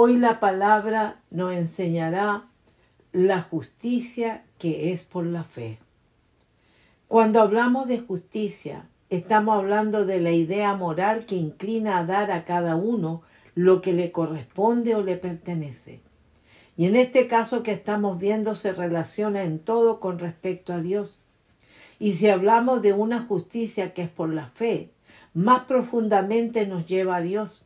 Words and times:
Hoy 0.00 0.16
la 0.16 0.38
palabra 0.38 1.16
nos 1.28 1.52
enseñará 1.52 2.44
la 3.10 3.42
justicia 3.42 4.44
que 4.56 4.92
es 4.92 5.02
por 5.04 5.26
la 5.26 5.42
fe. 5.42 5.80
Cuando 7.08 7.40
hablamos 7.40 7.88
de 7.88 7.98
justicia, 7.98 8.86
estamos 9.10 9.58
hablando 9.58 10.06
de 10.06 10.20
la 10.20 10.30
idea 10.30 10.76
moral 10.76 11.26
que 11.26 11.34
inclina 11.34 11.98
a 11.98 12.06
dar 12.06 12.30
a 12.30 12.44
cada 12.44 12.76
uno 12.76 13.22
lo 13.56 13.82
que 13.82 13.92
le 13.92 14.12
corresponde 14.12 14.94
o 14.94 15.02
le 15.02 15.16
pertenece. 15.16 16.00
Y 16.76 16.86
en 16.86 16.94
este 16.94 17.26
caso 17.26 17.64
que 17.64 17.72
estamos 17.72 18.20
viendo 18.20 18.54
se 18.54 18.70
relaciona 18.70 19.42
en 19.42 19.58
todo 19.58 19.98
con 19.98 20.20
respecto 20.20 20.72
a 20.72 20.78
Dios. 20.78 21.24
Y 21.98 22.12
si 22.12 22.28
hablamos 22.28 22.82
de 22.82 22.92
una 22.92 23.22
justicia 23.22 23.94
que 23.94 24.02
es 24.02 24.10
por 24.10 24.32
la 24.32 24.46
fe, 24.46 24.92
más 25.34 25.64
profundamente 25.64 26.68
nos 26.68 26.86
lleva 26.86 27.16
a 27.16 27.20
Dios 27.20 27.64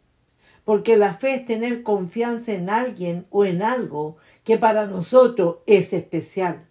porque 0.64 0.96
la 0.96 1.14
fe 1.14 1.34
es 1.34 1.46
tener 1.46 1.82
confianza 1.82 2.52
en 2.52 2.70
alguien 2.70 3.26
o 3.30 3.44
en 3.44 3.62
algo 3.62 4.16
que 4.44 4.58
para 4.58 4.86
nosotros 4.86 5.56
es 5.66 5.92
especial. 5.92 6.66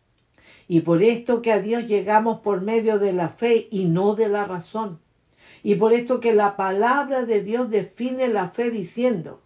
Y 0.68 0.82
por 0.82 1.04
esto 1.04 1.42
que 1.42 1.52
a 1.52 1.60
Dios 1.60 1.88
llegamos 1.88 2.40
por 2.40 2.62
medio 2.62 3.00
de 3.00 3.12
la 3.12 3.30
fe 3.30 3.68
y 3.72 3.86
no 3.86 4.16
de 4.16 4.30
la 4.30 4.46
razón. 4.46 5.00
Y 5.64 5.76
por 5.76 5.94
esto 5.94 6.20
que 6.20 6.34
la 6.34 6.56
palabra 6.56 7.26
de 7.26 7.44
Dios 7.44 7.70
define 7.70 8.28
la 8.30 8.50
fe 8.50 8.72
diciendo, 8.72 9.42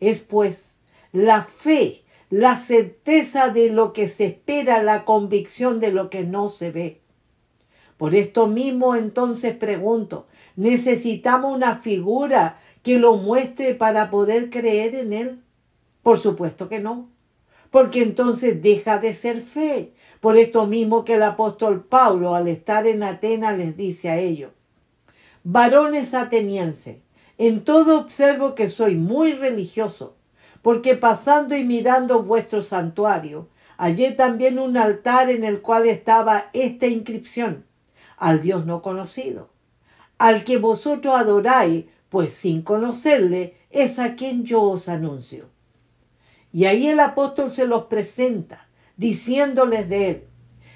es 0.00 0.20
pues 0.20 0.76
la 1.12 1.42
fe, 1.42 2.02
la 2.30 2.56
certeza 2.56 3.50
de 3.50 3.70
lo 3.70 3.92
que 3.92 4.08
se 4.08 4.26
espera, 4.26 4.82
la 4.82 5.04
convicción 5.04 5.78
de 5.78 5.92
lo 5.92 6.08
que 6.08 6.24
no 6.24 6.48
se 6.48 6.70
ve. 6.70 7.02
Por 7.98 8.14
esto 8.14 8.48
mismo 8.48 8.96
entonces 8.96 9.54
pregunto, 9.54 10.26
¿necesitamos 10.56 11.54
una 11.54 11.76
figura 11.76 12.58
que 12.82 12.98
lo 12.98 13.16
muestre 13.16 13.74
para 13.74 14.10
poder 14.10 14.50
creer 14.50 14.94
en 14.94 15.12
Él? 15.12 15.42
Por 16.02 16.18
supuesto 16.18 16.68
que 16.68 16.80
no, 16.80 17.08
porque 17.70 18.02
entonces 18.02 18.62
deja 18.62 18.98
de 18.98 19.14
ser 19.14 19.42
fe. 19.42 19.92
Por 20.20 20.36
esto 20.36 20.66
mismo 20.66 21.04
que 21.04 21.14
el 21.14 21.22
apóstol 21.22 21.82
Pablo 21.82 22.36
al 22.36 22.46
estar 22.46 22.86
en 22.86 23.02
Atenas 23.02 23.58
les 23.58 23.76
dice 23.76 24.08
a 24.08 24.18
ellos, 24.18 24.52
varones 25.42 26.14
atenienses, 26.14 26.98
en 27.38 27.64
todo 27.64 27.98
observo 27.98 28.54
que 28.54 28.68
soy 28.68 28.94
muy 28.94 29.32
religioso, 29.32 30.14
porque 30.62 30.94
pasando 30.94 31.56
y 31.56 31.64
mirando 31.64 32.22
vuestro 32.22 32.62
santuario, 32.62 33.48
hallé 33.78 34.12
también 34.12 34.60
un 34.60 34.76
altar 34.76 35.28
en 35.28 35.42
el 35.42 35.60
cual 35.60 35.86
estaba 35.86 36.50
esta 36.52 36.86
inscripción, 36.86 37.64
al 38.16 38.42
Dios 38.42 38.64
no 38.64 38.80
conocido, 38.80 39.50
al 40.18 40.44
que 40.44 40.58
vosotros 40.58 41.16
adoráis 41.16 41.86
pues 42.12 42.34
sin 42.34 42.60
conocerle 42.60 43.54
es 43.70 43.98
a 43.98 44.16
quien 44.16 44.44
yo 44.44 44.62
os 44.64 44.90
anuncio. 44.90 45.46
Y 46.52 46.66
ahí 46.66 46.88
el 46.88 47.00
apóstol 47.00 47.50
se 47.50 47.66
los 47.66 47.84
presenta, 47.84 48.68
diciéndoles 48.98 49.88
de 49.88 50.10
él, 50.10 50.24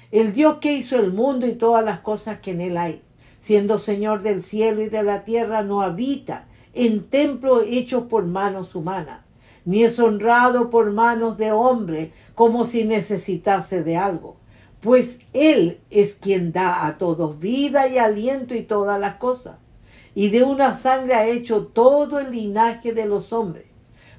el 0.09 0.33
Dios 0.33 0.57
que 0.57 0.73
hizo 0.73 0.97
el 0.97 1.13
mundo 1.13 1.45
y 1.45 1.53
todas 1.53 1.85
las 1.85 1.99
cosas 1.99 2.39
que 2.39 2.51
en 2.51 2.61
él 2.61 2.75
hay, 2.75 3.03
siendo 3.39 3.77
Señor 3.77 4.23
del 4.23 4.41
cielo 4.41 4.81
y 4.81 4.89
de 4.89 5.03
la 5.03 5.25
tierra, 5.25 5.61
no 5.61 5.83
habita 5.83 6.47
en 6.73 7.07
templo 7.07 7.61
hecho 7.61 8.07
por 8.07 8.25
manos 8.25 8.73
humanas, 8.73 9.21
ni 9.63 9.83
es 9.83 9.99
honrado 9.99 10.71
por 10.71 10.91
manos 10.91 11.37
de 11.37 11.51
hombre 11.51 12.13
como 12.33 12.65
si 12.65 12.83
necesitase 12.83 13.83
de 13.83 13.95
algo, 13.95 14.37
pues 14.81 15.19
Él 15.33 15.81
es 15.91 16.15
quien 16.15 16.51
da 16.51 16.87
a 16.87 16.97
todos 16.97 17.37
vida 17.37 17.87
y 17.87 17.99
aliento 17.99 18.55
y 18.55 18.63
todas 18.63 18.99
las 18.99 19.17
cosas 19.17 19.57
y 20.17 20.29
de 20.29 20.41
una 20.41 20.73
sangre 20.73 21.13
ha 21.13 21.27
hecho 21.27 21.67
todo 21.67 22.17
el 22.17 22.31
linaje 22.31 22.91
de 22.91 23.05
los 23.05 23.31
hombres, 23.31 23.67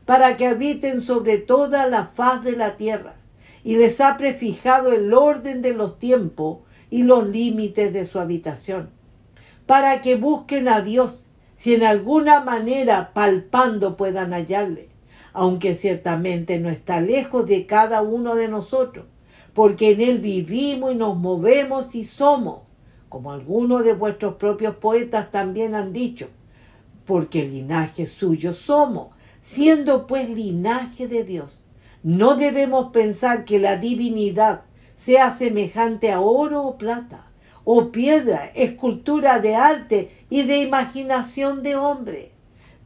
para 0.05 0.37
que 0.37 0.47
habiten 0.47 1.01
sobre 1.01 1.39
toda 1.39 1.89
la 1.89 2.07
faz 2.07 2.45
de 2.45 2.53
la 2.53 2.77
tierra, 2.77 3.17
y 3.65 3.75
les 3.75 4.01
ha 4.01 4.17
prefijado 4.17 4.93
el 4.93 5.13
orden 5.13 5.61
de 5.61 5.75
los 5.75 5.99
tiempos 5.99 6.59
y 6.89 7.03
los 7.03 7.27
límites 7.27 7.93
de 7.93 8.07
su 8.07 8.21
habitación, 8.21 8.91
para 9.67 10.01
que 10.01 10.15
busquen 10.15 10.69
a 10.69 10.83
Dios, 10.83 11.27
si 11.57 11.75
en 11.75 11.83
alguna 11.83 12.43
manera 12.43 13.11
palpando 13.13 13.97
puedan 13.97 14.33
hallarle, 14.33 14.91
aunque 15.33 15.75
ciertamente 15.75 16.61
no 16.61 16.69
está 16.69 17.01
lejos 17.01 17.45
de 17.45 17.67
cada 17.67 18.03
uno 18.03 18.37
de 18.37 18.47
nosotros, 18.47 19.07
porque 19.53 19.91
en 19.91 20.01
Él 20.01 20.19
vivimos 20.21 20.93
y 20.93 20.95
nos 20.95 21.17
movemos 21.17 21.93
y 21.97 22.05
somos 22.05 22.68
como 23.09 23.33
algunos 23.33 23.85
de 23.85 23.95
vuestros 23.95 24.35
propios 24.35 24.77
poetas 24.77 25.31
también 25.31 25.75
han 25.75 25.93
dicho, 25.93 26.29
porque 27.07 27.45
linaje 27.45 28.07
suyo 28.07 28.55
somos, 28.55 29.09
siendo 29.41 30.07
pues 30.07 30.29
linaje 30.29 31.09
de 31.09 31.25
Dios. 31.25 31.61
No 32.03 32.37
debemos 32.37 32.91
pensar 32.93 33.45
que 33.45 33.59
la 33.59 33.77
divinidad 33.77 34.63
sea 34.97 35.37
semejante 35.37 36.13
a 36.13 36.21
oro 36.21 36.65
o 36.65 36.77
plata, 36.77 37.27
o 37.65 37.91
piedra, 37.91 38.51
escultura 38.55 39.41
de 39.41 39.57
arte 39.57 40.27
y 40.31 40.43
de 40.43 40.63
imaginación 40.63 41.63
de 41.63 41.77
hombre. 41.77 42.33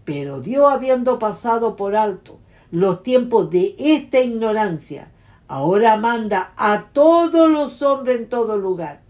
Pero 0.04 0.40
Dios, 0.40 0.72
habiendo 0.72 1.18
pasado 1.18 1.76
por 1.76 1.96
alto 1.96 2.38
los 2.70 3.02
tiempos 3.02 3.50
de 3.50 3.74
esta 3.78 4.20
ignorancia, 4.20 5.10
ahora 5.46 5.96
manda 5.96 6.52
a 6.56 6.86
todos 6.92 7.50
los 7.50 7.82
hombres 7.82 8.18
en 8.18 8.28
todo 8.28 8.56
lugar 8.56 9.02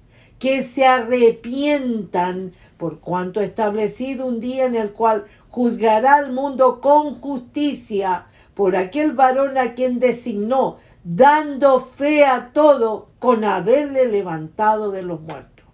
que 0.43 0.65
se 0.65 0.85
arrepientan 0.85 2.53
por 2.77 2.99
cuanto 2.99 3.39
ha 3.39 3.45
establecido 3.45 4.27
un 4.27 4.41
día 4.41 4.65
en 4.65 4.75
el 4.75 4.93
cual 4.93 5.27
juzgará 5.51 6.17
al 6.17 6.33
mundo 6.33 6.81
con 6.81 7.21
justicia 7.21 8.27
por 8.55 8.75
aquel 8.75 9.13
varón 9.13 9.57
a 9.57 9.75
quien 9.75 10.01
designó, 10.01 10.79
dando 11.05 11.79
fe 11.79 12.25
a 12.25 12.53
todo 12.53 13.11
con 13.21 13.45
haberle 13.45 14.09
levantado 14.09 14.91
de 14.91 15.03
los 15.03 15.21
muertos. 15.21 15.65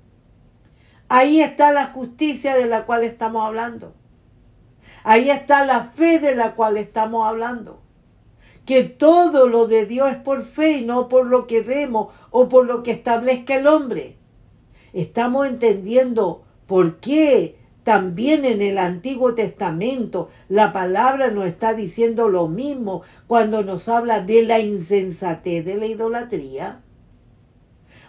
Ahí 1.08 1.40
está 1.40 1.72
la 1.72 1.86
justicia 1.86 2.54
de 2.54 2.66
la 2.66 2.84
cual 2.84 3.04
estamos 3.04 3.46
hablando. 3.46 3.94
Ahí 5.02 5.30
está 5.30 5.64
la 5.64 5.80
fe 5.80 6.18
de 6.18 6.36
la 6.36 6.54
cual 6.54 6.76
estamos 6.76 7.26
hablando. 7.26 7.80
Que 8.66 8.84
todo 8.84 9.48
lo 9.48 9.66
de 9.66 9.86
Dios 9.86 10.10
es 10.10 10.18
por 10.18 10.44
fe 10.44 10.72
y 10.72 10.84
no 10.84 11.08
por 11.08 11.24
lo 11.26 11.46
que 11.46 11.62
vemos 11.62 12.08
o 12.28 12.50
por 12.50 12.66
lo 12.66 12.82
que 12.82 12.90
establezca 12.90 13.54
el 13.54 13.66
hombre 13.66 14.17
estamos 14.92 15.46
entendiendo 15.46 16.42
por 16.66 16.96
qué 17.00 17.56
también 17.84 18.44
en 18.44 18.60
el 18.60 18.76
Antiguo 18.76 19.34
Testamento 19.34 20.28
la 20.48 20.72
palabra 20.74 21.30
nos 21.30 21.46
está 21.46 21.72
diciendo 21.72 22.28
lo 22.28 22.46
mismo 22.46 23.02
cuando 23.26 23.62
nos 23.62 23.88
habla 23.88 24.20
de 24.20 24.42
la 24.42 24.58
insensatez 24.58 25.64
de 25.64 25.76
la 25.76 25.86
idolatría. 25.86 26.82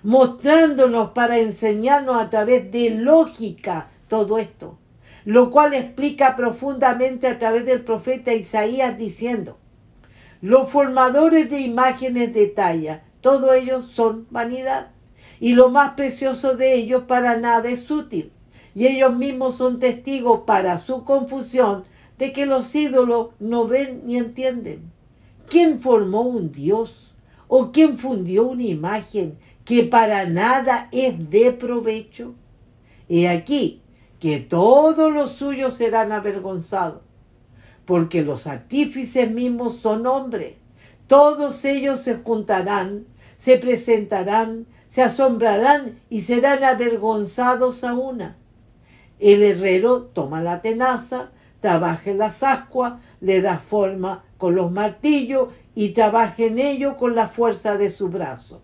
mostrándonos 0.03 1.11
para 1.11 1.39
enseñarnos 1.39 2.21
a 2.21 2.29
través 2.29 2.71
de 2.71 2.89
lógica 2.89 3.89
todo 4.07 4.37
esto, 4.37 4.77
lo 5.25 5.51
cual 5.51 5.73
explica 5.73 6.35
profundamente 6.35 7.27
a 7.27 7.37
través 7.39 7.65
del 7.65 7.81
profeta 7.81 8.33
Isaías 8.33 8.97
diciendo, 8.97 9.57
los 10.41 10.69
formadores 10.69 11.49
de 11.49 11.59
imágenes 11.59 12.33
de 12.33 12.47
talla, 12.47 13.03
todos 13.21 13.53
ellos 13.55 13.89
son 13.91 14.25
vanidad, 14.29 14.91
y 15.39 15.53
lo 15.53 15.69
más 15.69 15.93
precioso 15.93 16.55
de 16.55 16.75
ellos 16.75 17.03
para 17.07 17.37
nada 17.37 17.69
es 17.69 17.89
útil, 17.89 18.31
y 18.75 18.87
ellos 18.87 19.15
mismos 19.15 19.55
son 19.55 19.79
testigos 19.79 20.41
para 20.45 20.77
su 20.77 21.03
confusión 21.03 21.85
de 22.17 22.33
que 22.33 22.45
los 22.45 22.75
ídolos 22.75 23.29
no 23.39 23.67
ven 23.67 24.01
ni 24.05 24.17
entienden. 24.17 24.91
¿Quién 25.47 25.81
formó 25.81 26.21
un 26.21 26.51
Dios? 26.51 27.13
¿O 27.47 27.71
quién 27.71 27.97
fundió 27.97 28.47
una 28.47 28.63
imagen 28.63 29.37
que 29.65 29.83
para 29.83 30.25
nada 30.25 30.89
es 30.91 31.29
de 31.29 31.51
provecho? 31.53 32.35
He 33.07 33.27
aquí 33.27 33.81
que 34.19 34.39
todos 34.39 35.11
los 35.11 35.31
suyos 35.31 35.75
serán 35.75 36.11
avergonzados, 36.11 37.01
porque 37.85 38.21
los 38.21 38.45
artífices 38.45 39.31
mismos 39.31 39.77
son 39.77 40.05
hombres. 40.05 40.55
Todos 41.07 41.65
ellos 41.65 42.01
se 42.01 42.17
juntarán, 42.17 43.05
se 43.39 43.57
presentarán, 43.57 44.67
se 44.89 45.03
asombrarán 45.03 45.99
y 46.09 46.21
serán 46.21 46.63
avergonzados 46.63 47.83
a 47.83 47.93
una. 47.93 48.37
El 49.19 49.43
herrero 49.43 50.03
toma 50.03 50.41
la 50.41 50.61
tenaza, 50.61 51.29
trabaja 51.59 52.11
en 52.11 52.17
las 52.17 52.41
ascuas, 52.43 52.93
le 53.21 53.41
da 53.41 53.59
forma 53.59 54.23
con 54.37 54.55
los 54.55 54.71
martillos 54.71 55.49
y 55.75 55.89
trabaja 55.89 56.43
en 56.43 56.59
ello 56.59 56.97
con 56.97 57.15
la 57.15 57.27
fuerza 57.27 57.77
de 57.77 57.89
su 57.89 58.09
brazo. 58.09 58.61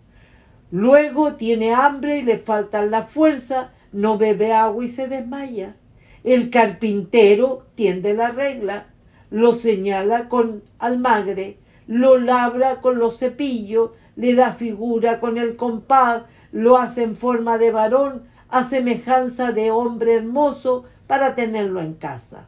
Luego 0.71 1.35
tiene 1.35 1.73
hambre 1.73 2.19
y 2.19 2.21
le 2.23 2.37
falta 2.39 2.85
la 2.85 3.03
fuerza, 3.03 3.71
no 3.91 4.17
bebe 4.17 4.53
agua 4.53 4.83
y 4.83 4.89
se 4.89 5.07
desmaya. 5.07 5.75
El 6.23 6.49
carpintero 6.49 7.67
tiende 7.75 8.13
la 8.13 8.31
regla, 8.31 8.87
lo 9.29 9.53
señala 9.53 10.27
con 10.27 10.63
almagre, 10.79 11.59
lo 11.87 12.17
labra 12.17 12.81
con 12.81 12.97
los 12.97 13.19
cepillos, 13.19 13.91
le 14.15 14.35
da 14.35 14.53
figura 14.53 15.19
con 15.19 15.37
el 15.37 15.55
compás, 15.55 16.23
lo 16.51 16.77
hace 16.77 17.03
en 17.03 17.15
forma 17.15 17.57
de 17.57 17.71
varón, 17.71 18.23
a 18.49 18.67
semejanza 18.69 19.51
de 19.51 19.71
hombre 19.71 20.15
hermoso, 20.15 20.85
para 21.07 21.35
tenerlo 21.35 21.81
en 21.81 21.93
casa. 21.93 22.47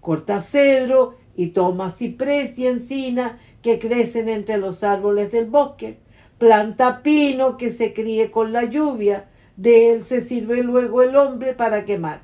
Corta 0.00 0.40
cedro 0.40 1.16
y 1.36 1.48
toma 1.48 1.90
ciprés 1.90 2.58
y 2.58 2.66
encina 2.66 3.38
que 3.62 3.78
crecen 3.78 4.28
entre 4.28 4.58
los 4.58 4.82
árboles 4.82 5.30
del 5.32 5.46
bosque. 5.46 5.98
Planta 6.38 7.02
pino 7.02 7.56
que 7.56 7.70
se 7.70 7.92
críe 7.92 8.30
con 8.30 8.52
la 8.52 8.64
lluvia. 8.64 9.26
De 9.56 9.92
él 9.92 10.04
se 10.04 10.22
sirve 10.22 10.62
luego 10.62 11.02
el 11.02 11.16
hombre 11.16 11.52
para 11.52 11.84
quemar. 11.84 12.22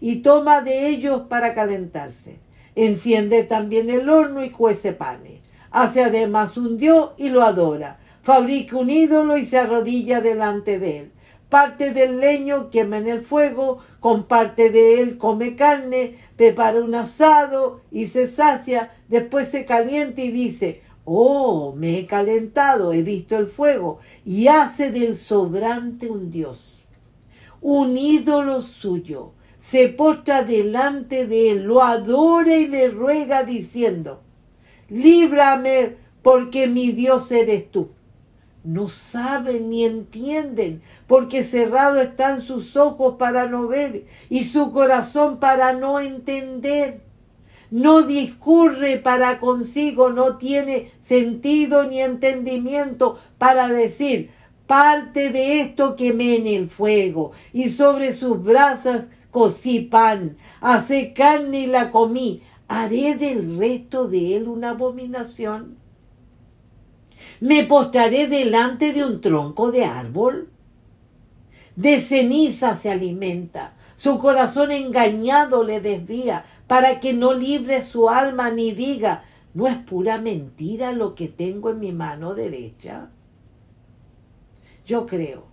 Y 0.00 0.16
toma 0.20 0.62
de 0.62 0.88
ellos 0.88 1.22
para 1.28 1.54
calentarse. 1.54 2.38
Enciende 2.74 3.42
también 3.42 3.90
el 3.90 4.08
horno 4.08 4.44
y 4.44 4.50
cuece 4.50 4.92
panes. 4.92 5.40
Hace 5.70 6.02
además 6.02 6.56
un 6.56 6.78
dios 6.78 7.10
y 7.18 7.28
lo 7.28 7.42
adora. 7.42 7.98
Fabrica 8.28 8.76
un 8.76 8.90
ídolo 8.90 9.38
y 9.38 9.46
se 9.46 9.56
arrodilla 9.56 10.20
delante 10.20 10.78
de 10.78 10.98
él. 10.98 11.12
Parte 11.48 11.94
del 11.94 12.20
leño 12.20 12.68
quema 12.68 12.98
en 12.98 13.08
el 13.08 13.22
fuego, 13.22 13.78
con 14.00 14.24
parte 14.24 14.68
de 14.68 15.00
él 15.00 15.16
come 15.16 15.56
carne, 15.56 16.18
prepara 16.36 16.78
un 16.78 16.94
asado 16.94 17.80
y 17.90 18.08
se 18.08 18.28
sacia, 18.28 18.92
después 19.08 19.48
se 19.48 19.64
calienta 19.64 20.20
y 20.20 20.30
dice, 20.30 20.82
oh, 21.06 21.72
me 21.74 22.00
he 22.00 22.06
calentado, 22.06 22.92
he 22.92 23.02
visto 23.02 23.38
el 23.38 23.46
fuego, 23.46 23.98
y 24.26 24.48
hace 24.48 24.92
del 24.92 25.16
sobrante 25.16 26.10
un 26.10 26.30
dios, 26.30 26.84
un 27.62 27.96
ídolo 27.96 28.60
suyo, 28.60 29.32
se 29.58 29.88
postra 29.88 30.44
delante 30.44 31.26
de 31.26 31.52
él, 31.52 31.62
lo 31.62 31.82
adora 31.82 32.54
y 32.54 32.66
le 32.66 32.90
ruega 32.90 33.44
diciendo, 33.44 34.20
líbrame 34.90 35.96
porque 36.20 36.66
mi 36.66 36.92
Dios 36.92 37.32
eres 37.32 37.70
tú 37.70 37.88
no 38.64 38.88
saben 38.88 39.70
ni 39.70 39.84
entienden, 39.84 40.82
porque 41.06 41.44
cerrado 41.44 42.00
están 42.00 42.42
sus 42.42 42.76
ojos 42.76 43.16
para 43.18 43.46
no 43.46 43.66
ver 43.68 44.04
y 44.28 44.44
su 44.44 44.72
corazón 44.72 45.38
para 45.38 45.72
no 45.72 46.00
entender. 46.00 47.02
No 47.70 48.02
discurre 48.02 48.96
para 48.96 49.40
consigo, 49.40 50.10
no 50.10 50.38
tiene 50.38 50.92
sentido 51.02 51.84
ni 51.84 52.00
entendimiento 52.00 53.18
para 53.36 53.68
decir, 53.68 54.30
parte 54.66 55.30
de 55.30 55.60
esto 55.60 55.96
quemé 55.96 56.36
en 56.36 56.46
el 56.46 56.70
fuego 56.70 57.32
y 57.52 57.70
sobre 57.70 58.12
sus 58.14 58.42
brasas 58.42 59.04
cocí 59.30 59.80
pan, 59.80 60.36
hace 60.60 61.12
carne 61.12 61.60
y 61.60 61.66
la 61.66 61.90
comí, 61.90 62.42
haré 62.68 63.16
del 63.16 63.58
resto 63.58 64.08
de 64.08 64.36
él 64.36 64.48
una 64.48 64.70
abominación. 64.70 65.77
¿Me 67.40 67.64
postraré 67.64 68.26
delante 68.26 68.92
de 68.92 69.04
un 69.04 69.20
tronco 69.20 69.70
de 69.70 69.84
árbol? 69.84 70.48
De 71.76 72.00
ceniza 72.00 72.76
se 72.76 72.90
alimenta, 72.90 73.74
su 73.96 74.18
corazón 74.18 74.72
engañado 74.72 75.62
le 75.62 75.80
desvía, 75.80 76.44
para 76.66 77.00
que 77.00 77.12
no 77.12 77.32
libre 77.34 77.82
su 77.82 78.08
alma 78.08 78.50
ni 78.50 78.72
diga, 78.72 79.24
¿no 79.54 79.66
es 79.66 79.76
pura 79.76 80.18
mentira 80.18 80.92
lo 80.92 81.14
que 81.14 81.28
tengo 81.28 81.70
en 81.70 81.80
mi 81.80 81.92
mano 81.92 82.34
derecha? 82.34 83.10
Yo 84.84 85.06
creo 85.06 85.46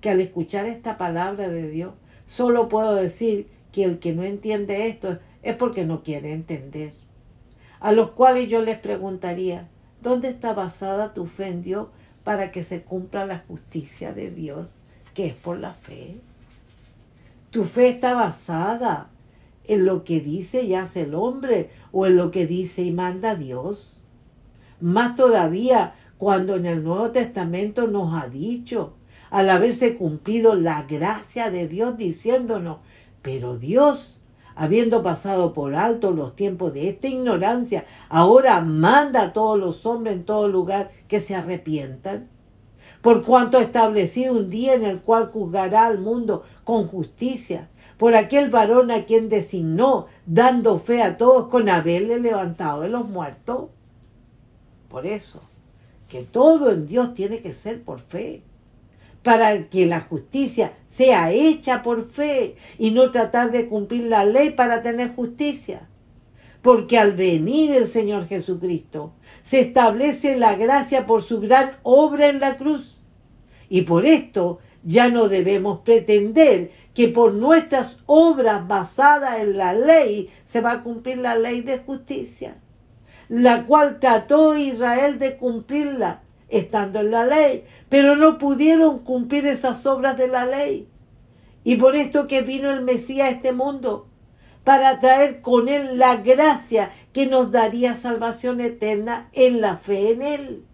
que 0.00 0.10
al 0.10 0.20
escuchar 0.20 0.66
esta 0.66 0.98
palabra 0.98 1.48
de 1.48 1.70
Dios, 1.70 1.94
solo 2.26 2.68
puedo 2.68 2.94
decir 2.94 3.48
que 3.72 3.84
el 3.84 3.98
que 3.98 4.12
no 4.12 4.22
entiende 4.24 4.88
esto 4.88 5.18
es 5.42 5.56
porque 5.56 5.84
no 5.84 6.02
quiere 6.02 6.32
entender. 6.32 6.92
A 7.80 7.92
los 7.92 8.10
cuales 8.10 8.48
yo 8.48 8.60
les 8.62 8.78
preguntaría, 8.78 9.68
¿Dónde 10.02 10.28
está 10.28 10.52
basada 10.52 11.14
tu 11.14 11.26
fe 11.26 11.46
en 11.46 11.62
Dios 11.62 11.86
para 12.24 12.50
que 12.50 12.64
se 12.64 12.82
cumpla 12.82 13.24
la 13.24 13.44
justicia 13.46 14.12
de 14.12 14.30
Dios, 14.30 14.66
que 15.14 15.26
es 15.26 15.34
por 15.34 15.58
la 15.58 15.74
fe? 15.74 16.16
Tu 17.50 17.64
fe 17.64 17.88
está 17.88 18.14
basada 18.14 19.10
en 19.64 19.84
lo 19.84 20.02
que 20.02 20.20
dice 20.20 20.62
y 20.62 20.74
hace 20.74 21.02
el 21.02 21.14
hombre 21.14 21.70
o 21.92 22.06
en 22.06 22.16
lo 22.16 22.32
que 22.32 22.48
dice 22.48 22.82
y 22.82 22.90
manda 22.90 23.36
Dios. 23.36 24.02
Más 24.80 25.14
todavía 25.14 25.94
cuando 26.18 26.56
en 26.56 26.66
el 26.66 26.82
Nuevo 26.82 27.10
Testamento 27.10 27.86
nos 27.86 28.20
ha 28.20 28.28
dicho, 28.28 28.94
al 29.30 29.50
haberse 29.50 29.96
cumplido 29.96 30.54
la 30.56 30.82
gracia 30.82 31.50
de 31.50 31.68
Dios 31.68 31.96
diciéndonos, 31.96 32.78
pero 33.22 33.56
Dios 33.56 34.20
habiendo 34.54 35.02
pasado 35.02 35.52
por 35.52 35.74
alto 35.74 36.10
los 36.10 36.36
tiempos 36.36 36.72
de 36.74 36.88
esta 36.88 37.08
ignorancia, 37.08 37.84
ahora 38.08 38.60
manda 38.60 39.22
a 39.22 39.32
todos 39.32 39.58
los 39.58 39.86
hombres 39.86 40.14
en 40.14 40.24
todo 40.24 40.48
lugar 40.48 40.90
que 41.08 41.20
se 41.20 41.34
arrepientan? 41.34 42.28
Por 43.00 43.24
cuanto 43.24 43.58
ha 43.58 43.62
establecido 43.62 44.34
un 44.34 44.48
día 44.48 44.74
en 44.74 44.84
el 44.84 45.00
cual 45.00 45.30
juzgará 45.32 45.86
al 45.86 45.98
mundo 45.98 46.44
con 46.64 46.86
justicia, 46.86 47.68
por 47.98 48.14
aquel 48.14 48.50
varón 48.50 48.90
a 48.90 49.04
quien 49.04 49.28
designó, 49.28 50.06
dando 50.26 50.78
fe 50.78 51.02
a 51.02 51.16
todos 51.16 51.48
con 51.48 51.68
haberle 51.68 52.18
levantado 52.18 52.82
de 52.82 52.88
los 52.88 53.08
muertos. 53.08 53.70
Por 54.88 55.06
eso, 55.06 55.40
que 56.08 56.22
todo 56.22 56.70
en 56.70 56.86
Dios 56.86 57.14
tiene 57.14 57.40
que 57.40 57.52
ser 57.52 57.82
por 57.82 58.00
fe, 58.00 58.42
para 59.22 59.68
que 59.68 59.86
la 59.86 60.00
justicia 60.02 60.72
sea 60.88 61.32
hecha 61.32 61.82
por 61.82 62.10
fe 62.10 62.56
y 62.78 62.90
no 62.90 63.10
tratar 63.10 63.50
de 63.50 63.68
cumplir 63.68 64.04
la 64.04 64.24
ley 64.24 64.50
para 64.50 64.82
tener 64.82 65.14
justicia. 65.14 65.88
Porque 66.60 66.98
al 66.98 67.12
venir 67.12 67.74
el 67.74 67.88
Señor 67.88 68.28
Jesucristo, 68.28 69.12
se 69.42 69.60
establece 69.60 70.36
la 70.36 70.54
gracia 70.54 71.06
por 71.06 71.22
su 71.22 71.40
gran 71.40 71.72
obra 71.82 72.28
en 72.28 72.40
la 72.40 72.56
cruz. 72.56 72.96
Y 73.68 73.82
por 73.82 74.06
esto 74.06 74.60
ya 74.84 75.08
no 75.08 75.28
debemos 75.28 75.80
pretender 75.80 76.70
que 76.94 77.08
por 77.08 77.32
nuestras 77.32 77.98
obras 78.06 78.66
basadas 78.68 79.40
en 79.40 79.56
la 79.56 79.72
ley 79.72 80.30
se 80.46 80.60
va 80.60 80.72
a 80.72 80.82
cumplir 80.82 81.18
la 81.18 81.36
ley 81.36 81.62
de 81.62 81.78
justicia, 81.78 82.56
la 83.28 83.64
cual 83.64 83.98
trató 83.98 84.56
Israel 84.56 85.18
de 85.18 85.36
cumplirla 85.36 86.21
estando 86.52 87.00
en 87.00 87.10
la 87.10 87.24
ley, 87.24 87.64
pero 87.88 88.14
no 88.14 88.38
pudieron 88.38 89.00
cumplir 89.00 89.46
esas 89.46 89.84
obras 89.86 90.18
de 90.18 90.28
la 90.28 90.46
ley. 90.46 90.86
Y 91.64 91.76
por 91.76 91.96
esto 91.96 92.26
que 92.26 92.42
vino 92.42 92.70
el 92.70 92.82
Mesías 92.82 93.28
a 93.28 93.30
este 93.30 93.52
mundo, 93.52 94.06
para 94.62 95.00
traer 95.00 95.40
con 95.40 95.68
él 95.68 95.98
la 95.98 96.16
gracia 96.16 96.92
que 97.12 97.26
nos 97.26 97.50
daría 97.50 97.96
salvación 97.96 98.60
eterna 98.60 99.28
en 99.32 99.60
la 99.60 99.78
fe 99.78 100.12
en 100.12 100.22
él. 100.22 100.64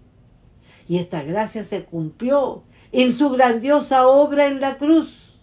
Y 0.88 0.98
esta 0.98 1.22
gracia 1.22 1.64
se 1.64 1.84
cumplió 1.84 2.64
en 2.90 3.16
su 3.16 3.30
grandiosa 3.30 4.06
obra 4.06 4.46
en 4.46 4.60
la 4.60 4.78
cruz, 4.78 5.38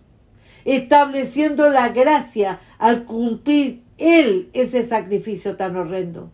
estableciendo 0.65 1.69
la 1.69 1.89
gracia 1.89 2.59
al 2.77 3.05
cumplir 3.05 3.83
él 3.97 4.49
ese 4.51 4.85
sacrificio 4.85 5.55
tan 5.55 5.77
horrendo, 5.77 6.29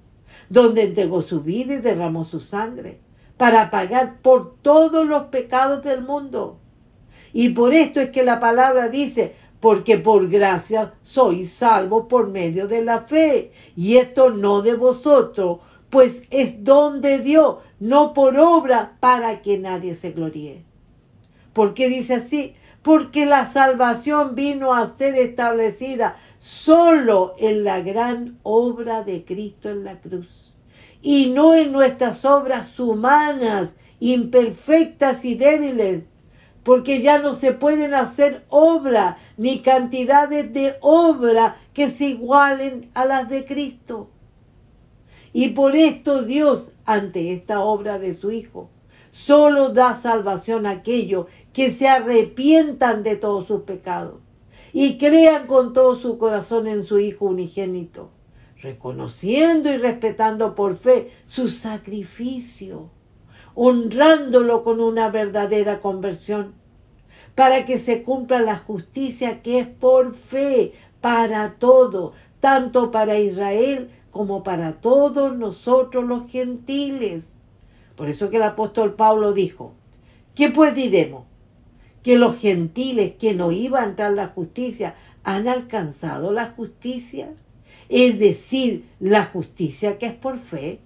donde 0.49 0.83
entregó 0.83 1.21
su 1.21 1.41
vida 1.41 1.75
y 1.75 1.81
derramó 1.81 2.25
su 2.25 2.39
sangre 2.39 2.99
para 3.41 3.71
pagar 3.71 4.17
por 4.21 4.57
todos 4.61 5.03
los 5.07 5.23
pecados 5.29 5.83
del 5.83 6.03
mundo. 6.03 6.59
Y 7.33 7.49
por 7.49 7.73
esto 7.73 7.99
es 7.99 8.11
que 8.11 8.21
la 8.21 8.39
palabra 8.39 8.87
dice, 8.87 9.33
porque 9.59 9.97
por 9.97 10.29
gracia 10.29 10.93
sois 11.01 11.51
salvos 11.51 12.05
por 12.07 12.29
medio 12.29 12.67
de 12.67 12.85
la 12.85 12.99
fe. 12.99 13.51
Y 13.75 13.97
esto 13.97 14.29
no 14.29 14.61
de 14.61 14.75
vosotros, 14.75 15.57
pues 15.89 16.27
es 16.29 16.63
don 16.63 17.01
de 17.01 17.17
Dios, 17.17 17.55
no 17.79 18.13
por 18.13 18.37
obra, 18.37 18.97
para 18.99 19.41
que 19.41 19.57
nadie 19.57 19.95
se 19.95 20.11
gloríe. 20.11 20.63
¿Por 21.51 21.73
qué 21.73 21.89
dice 21.89 22.13
así? 22.13 22.53
Porque 22.83 23.25
la 23.25 23.51
salvación 23.51 24.35
vino 24.35 24.71
a 24.71 24.95
ser 24.95 25.15
establecida 25.15 26.15
solo 26.39 27.33
en 27.39 27.63
la 27.63 27.81
gran 27.81 28.37
obra 28.43 29.03
de 29.03 29.25
Cristo 29.25 29.71
en 29.71 29.83
la 29.83 29.99
cruz 29.99 30.40
y 31.01 31.31
no 31.31 31.53
en 31.53 31.71
nuestras 31.71 32.25
obras 32.25 32.79
humanas, 32.79 33.73
imperfectas 33.99 35.25
y 35.25 35.35
débiles, 35.35 36.03
porque 36.63 37.01
ya 37.01 37.19
no 37.19 37.33
se 37.33 37.53
pueden 37.53 37.93
hacer 37.93 38.45
obra 38.49 39.17
ni 39.37 39.59
cantidades 39.59 40.53
de 40.53 40.75
obra 40.81 41.57
que 41.73 41.89
se 41.89 42.05
igualen 42.05 42.91
a 42.93 43.05
las 43.05 43.29
de 43.29 43.45
Cristo. 43.45 44.09
Y 45.33 45.49
por 45.49 45.75
esto 45.75 46.23
Dios, 46.23 46.71
ante 46.85 47.33
esta 47.33 47.61
obra 47.61 47.99
de 47.99 48.13
su 48.13 48.31
Hijo, 48.31 48.69
solo 49.11 49.69
da 49.69 49.95
salvación 49.95 50.65
a 50.65 50.71
aquellos 50.71 51.27
que 51.53 51.71
se 51.71 51.87
arrepientan 51.87 53.03
de 53.03 53.15
todos 53.15 53.47
sus 53.47 53.61
pecados 53.61 54.15
y 54.73 54.97
crean 54.97 55.47
con 55.47 55.73
todo 55.73 55.95
su 55.95 56.17
corazón 56.17 56.67
en 56.67 56.85
su 56.85 56.99
Hijo 56.99 57.25
unigénito, 57.25 58.09
reconociendo 58.61 59.71
y 59.71 59.77
respetando 59.77 60.55
por 60.55 60.77
fe 60.77 61.11
su 61.25 61.49
sacrificio, 61.49 62.89
honrándolo 63.55 64.63
con 64.63 64.79
una 64.79 65.09
verdadera 65.09 65.81
conversión, 65.81 66.53
para 67.35 67.65
que 67.65 67.79
se 67.79 68.03
cumpla 68.03 68.41
la 68.41 68.57
justicia 68.57 69.41
que 69.41 69.59
es 69.59 69.67
por 69.67 70.15
fe 70.15 70.73
para 70.99 71.55
todo, 71.59 72.13
tanto 72.39 72.91
para 72.91 73.19
Israel 73.19 73.89
como 74.11 74.43
para 74.43 74.73
todos 74.73 75.37
nosotros 75.37 76.03
los 76.03 76.29
gentiles. 76.29 77.33
Por 77.95 78.09
eso 78.09 78.29
que 78.29 78.37
el 78.37 78.43
apóstol 78.43 78.95
Pablo 78.95 79.33
dijo, 79.33 79.73
¿qué 80.35 80.49
pues 80.49 80.75
diremos? 80.75 81.31
que 82.03 82.17
los 82.17 82.39
gentiles 82.39 83.13
que 83.19 83.33
no 83.33 83.51
iban 83.51 83.95
tras 83.95 84.13
la 84.13 84.27
justicia 84.27 84.95
han 85.23 85.47
alcanzado 85.47 86.31
la 86.31 86.47
justicia, 86.47 87.33
es 87.91 88.17
decir, 88.19 88.85
la 89.01 89.25
justicia 89.25 89.97
que 89.97 90.05
es 90.05 90.13
por 90.13 90.39
fe. 90.39 90.79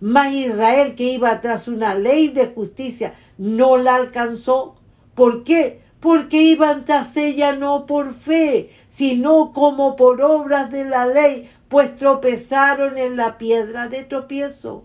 Mas 0.00 0.34
Israel 0.34 0.94
que 0.94 1.04
iba 1.04 1.40
tras 1.40 1.66
una 1.66 1.94
ley 1.94 2.28
de 2.28 2.48
justicia 2.48 3.14
no 3.38 3.78
la 3.78 3.96
alcanzó. 3.96 4.76
¿Por 5.14 5.44
qué? 5.44 5.80
Porque 5.98 6.42
iban 6.42 6.84
tras 6.84 7.16
ella 7.16 7.56
no 7.56 7.86
por 7.86 8.14
fe, 8.14 8.70
sino 8.90 9.54
como 9.54 9.96
por 9.96 10.20
obras 10.20 10.70
de 10.70 10.84
la 10.84 11.06
ley, 11.06 11.48
pues 11.68 11.96
tropezaron 11.96 12.98
en 12.98 13.16
la 13.16 13.38
piedra 13.38 13.88
de 13.88 14.04
tropiezo. 14.04 14.84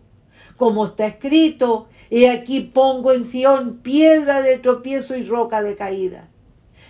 Como 0.55 0.86
está 0.86 1.05
escrito, 1.05 1.89
y 2.10 2.25
aquí 2.25 2.62
pongo 2.62 3.12
en 3.12 3.25
Sión 3.25 3.79
piedra 3.79 4.41
de 4.41 4.58
tropiezo 4.58 5.17
y 5.17 5.25
roca 5.25 5.62
de 5.62 5.75
caída. 5.75 6.29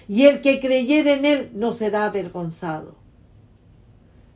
Y 0.08 0.28
el 0.28 0.42
que 0.42 0.60
creyere 0.60 1.14
en 1.14 1.26
él 1.26 1.50
no 1.56 1.72
será 1.72 2.06
avergonzado. 2.06 3.01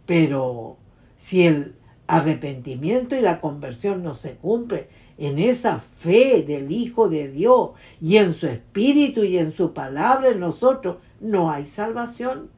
Pero 0.05 0.77
si 1.17 1.45
el 1.45 1.75
arrepentimiento 2.07 3.15
y 3.15 3.21
la 3.21 3.41
conversión 3.41 4.03
no 4.03 4.15
se 4.15 4.35
cumplen 4.35 4.88
en 5.17 5.39
esa 5.39 5.79
fe 5.79 6.43
del 6.43 6.71
Hijo 6.71 7.09
de 7.09 7.29
Dios 7.29 7.71
y 8.01 8.17
en 8.17 8.33
su 8.33 8.47
espíritu 8.47 9.24
y 9.24 9.38
en 9.38 9.53
su 9.53 9.74
palabra 9.74 10.29
en 10.29 10.39
nosotros, 10.39 10.97
no 11.19 11.51
hay 11.51 11.67
salvación. 11.67 12.50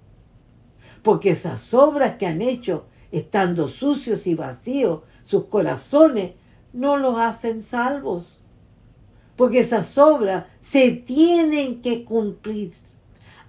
Porque 1.03 1.31
esas 1.31 1.73
obras 1.73 2.17
que 2.17 2.25
han 2.25 2.41
hecho, 2.41 2.85
estando 3.11 3.67
sucios 3.67 4.27
y 4.27 4.35
vacíos, 4.35 5.01
sus 5.23 5.45
corazones 5.45 6.31
no 6.73 6.97
los 6.97 7.17
hacen 7.19 7.61
salvos. 7.61 8.41
Porque 9.35 9.59
esas 9.59 9.97
obras 9.97 10.45
se 10.61 10.91
tienen 10.91 11.81
que 11.81 12.03
cumplir. 12.03 12.73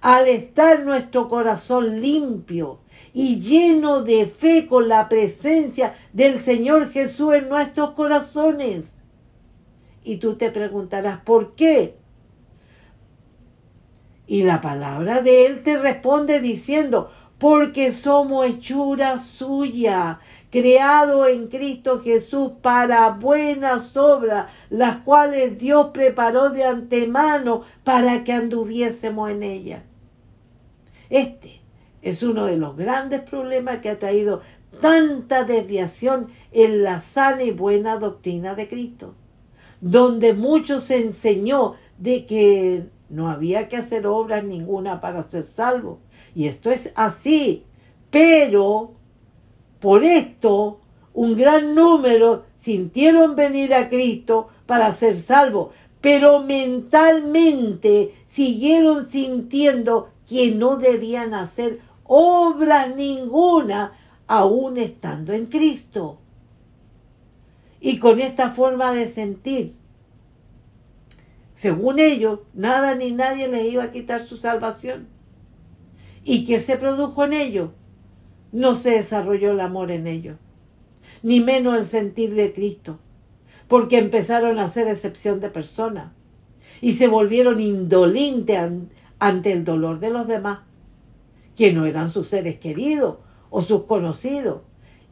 Al 0.01 0.27
estar 0.27 0.85
nuestro 0.85 1.27
corazón 1.27 1.99
limpio 1.99 2.79
y 3.13 3.39
lleno 3.39 4.03
de 4.03 4.25
fe 4.25 4.67
con 4.67 4.87
la 4.87 5.09
presencia 5.09 5.95
del 6.13 6.39
Señor 6.39 6.91
Jesús 6.91 7.33
en 7.33 7.49
nuestros 7.49 7.91
corazones. 7.91 9.01
Y 10.03 10.17
tú 10.17 10.35
te 10.35 10.51
preguntarás, 10.51 11.19
¿por 11.21 11.55
qué? 11.55 11.95
Y 14.27 14.43
la 14.43 14.61
palabra 14.61 15.21
de 15.21 15.47
Él 15.47 15.63
te 15.63 15.77
responde 15.77 16.39
diciendo, 16.39 17.11
porque 17.39 17.91
somos 17.91 18.45
hechura 18.45 19.17
suya, 19.17 20.19
creado 20.51 21.25
en 21.27 21.47
Cristo 21.47 22.01
Jesús 22.01 22.51
para 22.61 23.09
buenas 23.11 23.95
obras, 23.95 24.51
las 24.69 24.97
cuales 24.97 25.57
Dios 25.57 25.87
preparó 25.93 26.49
de 26.49 26.65
antemano 26.65 27.63
para 27.83 28.23
que 28.23 28.33
anduviésemos 28.33 29.31
en 29.31 29.43
ellas. 29.43 29.83
Este 31.09 31.58
es 32.01 32.23
uno 32.23 32.45
de 32.45 32.57
los 32.57 32.75
grandes 32.77 33.21
problemas 33.21 33.79
que 33.79 33.89
ha 33.89 33.99
traído 33.99 34.41
tanta 34.81 35.43
desviación 35.43 36.27
en 36.51 36.83
la 36.83 37.01
sana 37.01 37.43
y 37.43 37.51
buena 37.51 37.97
doctrina 37.97 38.55
de 38.55 38.67
Cristo, 38.67 39.15
donde 39.81 40.33
muchos 40.33 40.85
se 40.85 41.01
enseñó 41.01 41.75
de 41.97 42.25
que 42.25 42.85
no 43.09 43.29
había 43.29 43.67
que 43.67 43.77
hacer 43.77 44.07
obras 44.07 44.43
ninguna 44.43 45.01
para 45.01 45.23
ser 45.23 45.45
salvo. 45.45 45.99
Y 46.35 46.47
esto 46.47 46.69
es 46.69 46.91
así, 46.95 47.65
pero 48.09 48.93
por 49.79 50.03
esto, 50.03 50.79
un 51.13 51.35
gran 51.35 51.73
número 51.73 52.45
sintieron 52.57 53.35
venir 53.35 53.73
a 53.73 53.89
Cristo 53.89 54.49
para 54.65 54.93
ser 54.93 55.15
salvos, 55.15 55.69
pero 56.01 56.43
mentalmente 56.43 58.13
siguieron 58.27 59.09
sintiendo 59.09 60.09
que 60.27 60.51
no 60.51 60.77
debían 60.77 61.33
hacer 61.33 61.79
obra 62.09 62.87
ninguna 62.87 63.93
aún 64.27 64.77
estando 64.77 65.31
en 65.31 65.45
Cristo. 65.45 66.19
Y 67.79 67.99
con 67.99 68.19
esta 68.19 68.51
forma 68.51 68.91
de 68.91 69.09
sentir, 69.09 69.75
según 71.53 71.99
ellos, 71.99 72.39
nada 72.53 72.95
ni 72.95 73.11
nadie 73.11 73.47
les 73.47 73.71
iba 73.71 73.83
a 73.83 73.91
quitar 73.91 74.23
su 74.23 74.35
salvación. 74.35 75.07
¿Y 76.25 76.45
qué 76.45 76.59
se 76.59 76.77
produjo 76.77 77.23
en 77.23 77.33
ellos? 77.33 77.69
no 78.51 78.75
se 78.75 78.91
desarrolló 78.91 79.51
el 79.51 79.59
amor 79.59 79.91
en 79.91 80.07
ellos, 80.07 80.37
ni 81.21 81.39
menos 81.39 81.77
el 81.77 81.85
sentir 81.85 82.33
de 82.33 82.53
Cristo, 82.53 82.99
porque 83.67 83.97
empezaron 83.97 84.59
a 84.59 84.65
hacer 84.65 84.87
excepción 84.87 85.39
de 85.39 85.49
personas 85.49 86.11
y 86.81 86.93
se 86.93 87.07
volvieron 87.07 87.59
indolentes 87.59 88.59
ante 89.19 89.51
el 89.51 89.65
dolor 89.65 89.99
de 89.99 90.09
los 90.09 90.27
demás, 90.27 90.59
que 91.59 91.73
no 91.73 91.85
eran 91.85 92.09
sus 92.09 92.29
seres 92.29 92.57
queridos 92.57 93.17
o 93.49 93.61
sus 93.61 93.83
conocidos, 93.83 94.61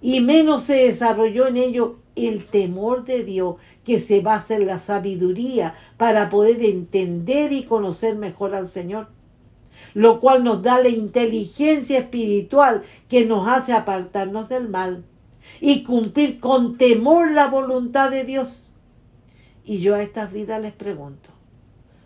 y 0.01 0.21
menos 0.21 0.63
se 0.63 0.75
desarrolló 0.75 1.45
en 1.47 1.57
ellos 1.57 1.95
el 2.15 2.45
temor 2.45 3.03
de 3.03 3.25
Dios 3.25 3.57
que 3.83 3.99
se 3.99 4.21
basa 4.21 4.55
en 4.55 4.65
la 4.65 4.79
sabiduría 4.79 5.75
para 5.97 6.29
poder 6.29 6.63
entender 6.63 7.51
y 7.51 7.63
conocer 7.63 8.15
mejor 8.15 8.55
al 8.55 8.69
Señor 8.69 9.09
lo 9.93 10.21
cual 10.21 10.45
nos 10.45 10.63
da 10.63 10.81
la 10.81 10.87
inteligencia 10.87 11.99
espiritual 11.99 12.83
que 13.09 13.25
nos 13.25 13.47
hace 13.47 13.73
apartarnos 13.73 14.47
del 14.47 14.69
mal 14.69 15.03
y 15.59 15.83
cumplir 15.83 16.39
con 16.39 16.77
temor 16.77 17.29
la 17.29 17.47
voluntad 17.47 18.09
de 18.09 18.23
Dios. 18.23 18.69
Y 19.65 19.79
yo 19.79 19.95
a 19.95 20.01
estas 20.01 20.31
vidas 20.31 20.61
les 20.61 20.73
pregunto, 20.73 21.29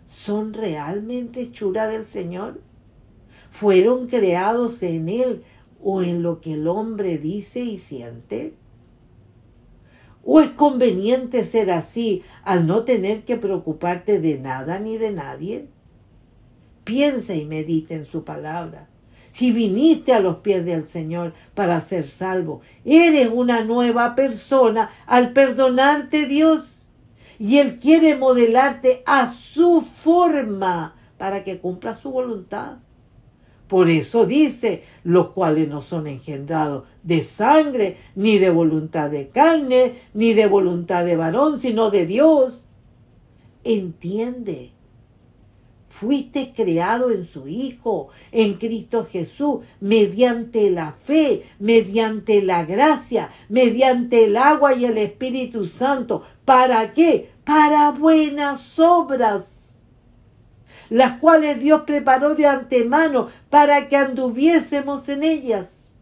¿son 0.08 0.52
realmente 0.52 1.42
hechura 1.42 1.86
del 1.86 2.04
Señor? 2.04 2.60
¿Fueron 3.52 4.08
creados 4.08 4.82
en 4.82 5.10
Él 5.10 5.44
o 5.82 6.02
en 6.02 6.22
lo 6.22 6.40
que 6.40 6.54
el 6.54 6.66
hombre 6.66 7.18
dice 7.18 7.60
y 7.60 7.78
siente? 7.78 8.54
¿O 10.24 10.40
es 10.40 10.48
conveniente 10.50 11.44
ser 11.44 11.70
así 11.70 12.22
al 12.44 12.66
no 12.66 12.84
tener 12.84 13.24
que 13.24 13.36
preocuparte 13.36 14.20
de 14.20 14.38
nada 14.38 14.80
ni 14.80 14.96
de 14.96 15.12
nadie? 15.12 15.68
Piensa 16.84 17.34
y 17.34 17.44
medita 17.44 17.94
en 17.94 18.06
su 18.06 18.24
palabra. 18.24 18.88
Si 19.32 19.52
viniste 19.52 20.14
a 20.14 20.20
los 20.20 20.38
pies 20.38 20.64
del 20.64 20.86
Señor 20.86 21.34
para 21.54 21.80
ser 21.82 22.04
salvo, 22.04 22.62
eres 22.86 23.28
una 23.32 23.64
nueva 23.64 24.14
persona 24.14 24.90
al 25.06 25.32
perdonarte 25.32 26.26
Dios. 26.26 26.86
Y 27.38 27.58
Él 27.58 27.78
quiere 27.78 28.16
modelarte 28.16 29.02
a 29.04 29.30
su 29.30 29.82
forma 29.82 30.94
para 31.18 31.44
que 31.44 31.58
cumpla 31.58 31.94
su 31.94 32.10
voluntad. 32.10 32.78
Por 33.72 33.88
eso 33.88 34.26
dice, 34.26 34.82
los 35.02 35.28
cuales 35.28 35.66
no 35.66 35.80
son 35.80 36.06
engendrados 36.06 36.84
de 37.02 37.22
sangre, 37.22 37.96
ni 38.14 38.36
de 38.36 38.50
voluntad 38.50 39.08
de 39.08 39.30
carne, 39.30 39.94
ni 40.12 40.34
de 40.34 40.46
voluntad 40.46 41.06
de 41.06 41.16
varón, 41.16 41.58
sino 41.58 41.90
de 41.90 42.04
Dios. 42.04 42.62
Entiende 43.64 44.72
fuiste 45.88 46.52
creado 46.54 47.12
en 47.12 47.24
su 47.24 47.48
Hijo, 47.48 48.08
en 48.30 48.54
Cristo 48.54 49.06
Jesús, 49.10 49.60
mediante 49.80 50.68
la 50.70 50.92
fe, 50.92 51.44
mediante 51.58 52.42
la 52.42 52.66
gracia, 52.66 53.30
mediante 53.48 54.24
el 54.24 54.36
agua 54.36 54.74
y 54.74 54.84
el 54.84 54.98
Espíritu 54.98 55.64
Santo. 55.64 56.24
¿Para 56.44 56.92
qué? 56.92 57.30
Para 57.44 57.92
buenas 57.92 58.78
obras, 58.78 59.61
las 60.92 61.18
cuales 61.20 61.58
Dios 61.58 61.84
preparó 61.86 62.34
de 62.34 62.46
antemano 62.46 63.28
para 63.48 63.88
que 63.88 63.96
anduviésemos 63.96 65.08
en 65.08 65.22
ellas. 65.22 65.94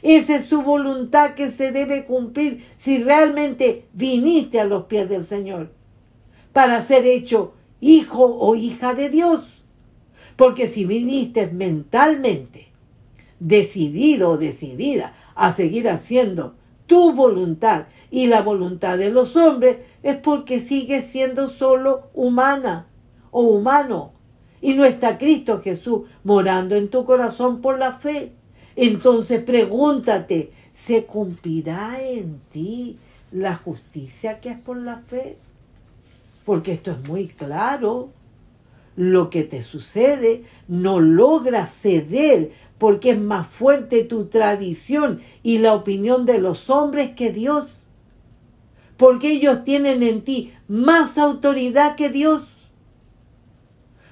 Esa 0.00 0.36
es 0.36 0.44
su 0.44 0.62
voluntad 0.62 1.34
que 1.34 1.50
se 1.50 1.72
debe 1.72 2.04
cumplir 2.04 2.64
si 2.76 3.02
realmente 3.02 3.88
viniste 3.92 4.60
a 4.60 4.64
los 4.64 4.84
pies 4.84 5.08
del 5.08 5.24
Señor 5.24 5.72
para 6.52 6.84
ser 6.84 7.04
hecho 7.04 7.54
hijo 7.80 8.38
o 8.38 8.54
hija 8.54 8.94
de 8.94 9.10
Dios. 9.10 9.40
Porque 10.36 10.68
si 10.68 10.84
viniste 10.84 11.48
mentalmente 11.48 12.68
decidido 13.40 14.30
o 14.30 14.38
decidida 14.38 15.14
a 15.34 15.52
seguir 15.52 15.88
haciendo 15.88 16.54
tu 16.86 17.12
voluntad 17.12 17.86
y 18.12 18.28
la 18.28 18.40
voluntad 18.40 18.98
de 18.98 19.10
los 19.10 19.34
hombres, 19.34 19.78
es 20.04 20.16
porque 20.16 20.60
sigues 20.60 21.06
siendo 21.06 21.50
solo 21.50 22.04
humana 22.14 22.86
o 23.30 23.42
humano 23.42 24.12
y 24.60 24.74
no 24.74 24.84
está 24.84 25.18
Cristo 25.18 25.60
Jesús 25.62 26.02
morando 26.24 26.74
en 26.74 26.88
tu 26.88 27.04
corazón 27.04 27.60
por 27.60 27.78
la 27.78 27.92
fe. 27.92 28.32
Entonces 28.76 29.42
pregúntate, 29.42 30.52
¿se 30.74 31.04
cumplirá 31.04 32.00
en 32.00 32.40
ti 32.52 32.98
la 33.32 33.56
justicia 33.56 34.40
que 34.40 34.50
es 34.50 34.58
por 34.58 34.76
la 34.76 34.98
fe? 34.98 35.36
Porque 36.44 36.72
esto 36.72 36.92
es 36.92 37.06
muy 37.06 37.28
claro. 37.28 38.10
Lo 38.96 39.30
que 39.30 39.44
te 39.44 39.62
sucede 39.62 40.42
no 40.66 40.98
logra 40.98 41.66
ceder 41.66 42.50
porque 42.78 43.10
es 43.10 43.20
más 43.20 43.46
fuerte 43.46 44.02
tu 44.02 44.24
tradición 44.26 45.20
y 45.44 45.58
la 45.58 45.74
opinión 45.74 46.26
de 46.26 46.40
los 46.40 46.68
hombres 46.68 47.12
que 47.12 47.32
Dios. 47.32 47.68
Porque 48.96 49.30
ellos 49.30 49.62
tienen 49.62 50.02
en 50.02 50.22
ti 50.22 50.52
más 50.66 51.16
autoridad 51.16 51.94
que 51.94 52.08
Dios 52.08 52.42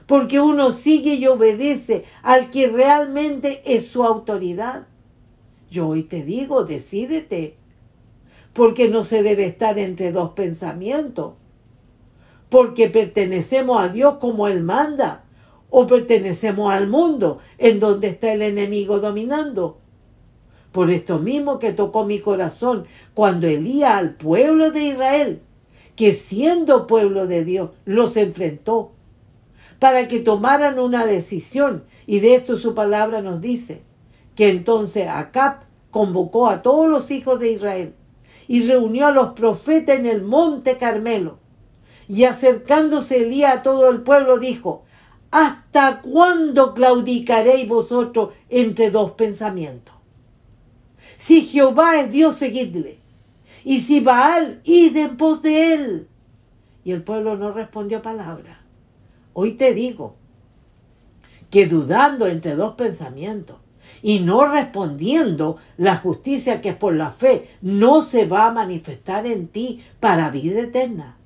porque 0.07 0.41
uno 0.41 0.71
sigue 0.71 1.15
y 1.15 1.27
obedece 1.27 2.05
al 2.23 2.51
que 2.51 2.69
realmente 2.69 3.63
es 3.65 3.89
su 3.89 4.05
autoridad. 4.05 4.87
Yo 5.71 5.89
hoy 5.89 6.05
te 6.05 6.23
digo, 6.23 6.65
decídete, 6.65 7.57
porque 8.53 8.89
no 8.89 9.05
se 9.05 9.23
debe 9.23 9.47
estar 9.47 9.79
entre 9.79 10.13
dos 10.13 10.31
pensamientos, 10.31 11.35
porque 12.49 12.89
pertenecemos 12.89 13.81
a 13.81 13.89
Dios 13.89 14.17
como 14.19 14.47
Él 14.47 14.63
manda, 14.63 15.25
o 15.69 15.87
pertenecemos 15.87 16.73
al 16.73 16.89
mundo 16.89 17.41
en 17.59 17.81
donde 17.81 18.07
está 18.09 18.33
el 18.33 18.43
enemigo 18.43 19.01
dominando. 19.01 19.79
Por 20.71 20.91
esto 20.91 21.19
mismo 21.19 21.59
que 21.59 21.73
tocó 21.73 22.05
mi 22.05 22.21
corazón 22.21 22.87
cuando 23.15 23.49
Elías 23.49 23.95
al 23.95 24.15
pueblo 24.15 24.71
de 24.71 24.85
Israel, 24.85 25.43
que 25.97 26.15
siendo 26.15 26.87
pueblo 26.87 27.27
de 27.27 27.45
Dios, 27.45 27.71
los 27.85 28.17
enfrentó 28.17 28.93
para 29.79 30.09
que 30.09 30.21
tomaran 30.21 30.79
una 30.79 31.07
decisión. 31.07 31.85
Y 32.07 32.21
de 32.21 32.35
esto 32.35 32.57
su 32.59 32.75
palabra 32.75 33.23
nos 33.23 33.41
dice 33.41 33.83
que 34.35 34.51
entonces 34.51 35.09
Acab 35.09 35.61
convocó 35.91 36.49
a 36.49 36.63
todos 36.63 36.89
los 36.89 37.11
hijos 37.11 37.41
de 37.41 37.53
Israel 37.53 37.95
y 38.49 38.67
reunió 38.67 39.07
a 39.07 39.13
los 39.13 39.31
profetas 39.31 39.99
en 39.99 40.07
el 40.07 40.23
monte 40.23 40.77
Carmelo. 40.77 41.39
Y 42.09 42.25
acercándose 42.25 43.25
Elías 43.25 43.59
a 43.59 43.63
todo 43.63 43.91
el 43.91 44.03
pueblo 44.03 44.39
dijo, 44.39 44.85
¿hasta 45.31 46.01
cuándo 46.03 46.75
claudicaréis 46.75 47.69
vosotros 47.69 48.35
entre 48.49 48.91
dos 48.91 49.13
pensamientos? 49.13 49.95
Si 51.19 51.43
Jehová 51.43 51.99
es 51.99 52.13
Dios, 52.13 52.37
seguidle. 52.37 53.01
Y 53.65 53.81
si 53.81 53.99
Baal, 53.99 54.61
id 54.63 54.97
en 54.97 55.17
pos 55.17 55.43
de 55.43 55.75
él. 55.75 56.09
Y 56.85 56.93
el 56.93 57.03
pueblo 57.03 57.37
no 57.37 57.51
respondió 57.51 58.01
palabra. 58.01 58.56
Hoy 59.39 59.53
te 59.53 59.75
digo 59.75 60.17
que 61.51 61.67
dudando 61.67 62.27
entre 62.27 62.57
dos 62.57 62.75
pensamientos 62.75 63.57
y 64.01 64.21
no 64.21 64.51
respondiendo 64.51 65.59
la 65.77 65.99
justicia 65.99 66.63
que 66.63 66.71
es 66.71 66.75
por 66.75 66.95
la 66.95 67.11
fe, 67.11 67.51
no 67.61 68.01
se 68.01 68.25
va 68.25 68.47
a 68.47 68.53
manifestar 68.53 69.27
en 69.27 69.49
ti 69.49 69.85
para 70.01 70.31
vida 70.31 70.61
eterna. 70.61 71.19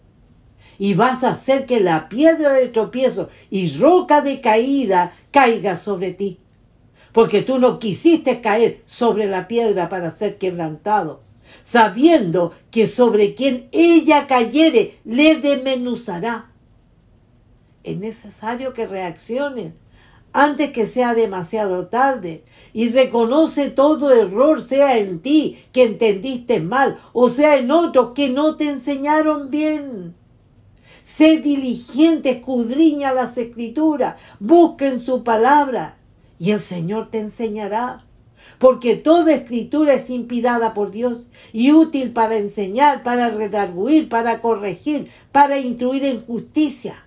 Y 0.77 0.95
vas 0.95 1.23
a 1.23 1.31
hacer 1.31 1.67
que 1.67 1.79
la 1.79 2.09
piedra 2.09 2.55
de 2.55 2.67
tropiezo 2.67 3.29
y 3.49 3.73
roca 3.79 4.23
de 4.23 4.41
caída 4.41 5.13
caiga 5.31 5.77
sobre 5.77 6.13
ti. 6.13 6.41
Porque 7.13 7.43
tú 7.43 7.61
no 7.61 7.79
quisiste 7.79 8.41
caer 8.41 8.83
sobre 8.87 9.29
la 9.29 9.47
piedra 9.47 9.89
para 9.89 10.11
ser 10.11 10.37
quebrantado, 10.37 11.21
sabiendo 11.63 12.55
que 12.73 12.89
sobre 12.89 13.37
quien 13.37 13.69
ella 13.71 14.27
cayere 14.27 14.99
le 15.05 15.37
desmenuzará 15.37 16.50
es 17.83 17.97
necesario 17.99 18.75
que 18.75 18.87
reacciones 18.87 19.73
antes 20.33 20.71
que 20.71 20.87
sea 20.87 21.15
demasiado 21.15 21.89
tarde 21.89 22.45
y 22.73 22.89
reconoce 22.89 23.71
todo 23.71 24.15
error, 24.15 24.63
sea 24.63 24.99
en 24.99 25.21
ti 25.21 25.59
que 25.73 25.85
entendiste 25.85 26.61
mal 26.61 26.99
o 27.13 27.29
sea 27.29 27.57
en 27.57 27.71
otros 27.71 28.13
que 28.15 28.31
no 28.31 28.57
te 28.57 28.69
enseñaron 28.69 29.51
bien. 29.51 30.15
Sé 31.05 31.39
diligente, 31.39 32.31
escudriña 32.31 33.13
las 33.13 33.37
escrituras, 33.37 34.17
busca 34.39 34.87
en 34.87 35.05
su 35.05 35.25
palabra 35.25 35.97
y 36.39 36.53
el 36.53 36.61
Señor 36.61 37.11
te 37.11 37.19
enseñará. 37.19 38.05
Porque 38.59 38.95
toda 38.95 39.33
escritura 39.33 39.95
es 39.95 40.11
inspirada 40.11 40.75
por 40.75 40.91
Dios 40.91 41.21
y 41.53 41.73
útil 41.73 42.13
para 42.13 42.37
enseñar, 42.37 43.03
para 43.03 43.31
redarguir, 43.31 44.09
para 44.09 44.41
corregir, 44.41 45.11
para 45.33 45.59
instruir 45.59 46.05
en 46.05 46.25
justicia 46.25 47.05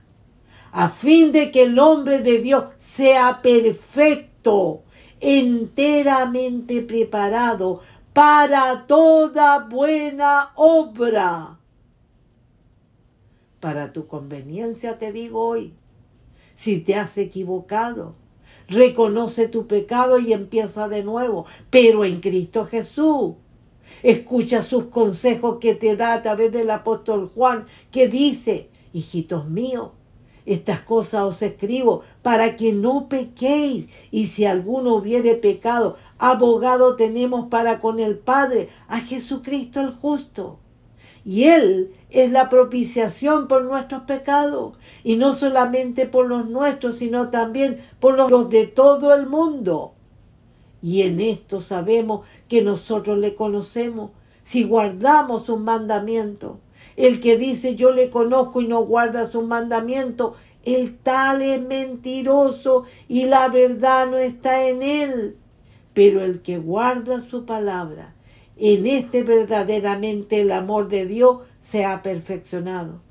a 0.73 0.89
fin 0.89 1.31
de 1.31 1.51
que 1.51 1.63
el 1.63 1.77
hombre 1.77 2.19
de 2.19 2.41
Dios 2.41 2.65
sea 2.79 3.41
perfecto, 3.43 4.81
enteramente 5.19 6.81
preparado 6.81 7.79
para 8.11 8.87
toda 8.87 9.59
buena 9.59 10.51
obra. 10.55 11.59
Para 13.59 13.93
tu 13.93 14.07
conveniencia 14.07 14.97
te 14.97 15.11
digo 15.11 15.45
hoy, 15.45 15.73
si 16.55 16.79
te 16.79 16.95
has 16.95 17.19
equivocado, 17.19 18.15
reconoce 18.67 19.47
tu 19.47 19.67
pecado 19.67 20.17
y 20.17 20.33
empieza 20.33 20.87
de 20.87 21.03
nuevo, 21.03 21.45
pero 21.69 22.03
en 22.03 22.19
Cristo 22.19 22.65
Jesús. 22.65 23.35
Escucha 24.01 24.63
sus 24.63 24.85
consejos 24.85 25.59
que 25.61 25.75
te 25.75 25.95
da 25.95 26.13
a 26.13 26.23
través 26.23 26.51
del 26.51 26.71
apóstol 26.71 27.29
Juan, 27.33 27.67
que 27.91 28.07
dice, 28.07 28.69
hijitos 28.91 29.47
míos, 29.47 29.91
estas 30.45 30.81
cosas 30.81 31.23
os 31.23 31.41
escribo 31.41 32.01
para 32.21 32.55
que 32.55 32.73
no 32.73 33.07
pequéis. 33.07 33.87
Y 34.11 34.27
si 34.27 34.45
alguno 34.45 34.95
hubiere 34.95 35.35
pecado, 35.35 35.97
abogado 36.17 36.95
tenemos 36.95 37.47
para 37.47 37.79
con 37.79 37.99
el 37.99 38.17
Padre, 38.17 38.69
a 38.87 38.99
Jesucristo 38.99 39.79
el 39.79 39.91
justo. 39.91 40.59
Y 41.25 41.45
Él 41.45 41.93
es 42.09 42.31
la 42.31 42.49
propiciación 42.49 43.47
por 43.47 43.63
nuestros 43.63 44.03
pecados. 44.03 44.73
Y 45.03 45.15
no 45.15 45.33
solamente 45.33 46.05
por 46.05 46.27
los 46.27 46.49
nuestros, 46.49 46.97
sino 46.97 47.29
también 47.29 47.79
por 47.99 48.17
los 48.29 48.49
de 48.49 48.67
todo 48.67 49.13
el 49.13 49.27
mundo. 49.27 49.93
Y 50.81 51.03
en 51.03 51.21
esto 51.21 51.61
sabemos 51.61 52.27
que 52.49 52.61
nosotros 52.61 53.17
le 53.17 53.35
conocemos 53.35 54.11
si 54.43 54.65
guardamos 54.65 55.47
un 55.47 55.63
mandamiento. 55.63 56.59
El 56.95 57.19
que 57.19 57.37
dice 57.37 57.75
yo 57.75 57.91
le 57.91 58.09
conozco 58.09 58.61
y 58.61 58.67
no 58.67 58.83
guarda 58.85 59.29
su 59.29 59.41
mandamiento, 59.41 60.35
el 60.63 60.97
tal 60.97 61.41
es 61.41 61.61
mentiroso 61.61 62.83
y 63.07 63.25
la 63.25 63.47
verdad 63.49 64.07
no 64.09 64.17
está 64.17 64.67
en 64.67 64.83
él. 64.83 65.37
Pero 65.93 66.23
el 66.23 66.41
que 66.41 66.57
guarda 66.57 67.21
su 67.21 67.45
palabra, 67.45 68.15
en 68.57 68.87
este 68.87 69.23
verdaderamente 69.23 70.41
el 70.41 70.51
amor 70.51 70.87
de 70.87 71.05
Dios 71.05 71.39
se 71.59 71.85
ha 71.85 72.01
perfeccionado. 72.01 73.01